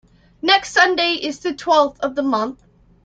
[0.41, 2.63] Next Sunday is the twelfth of the month.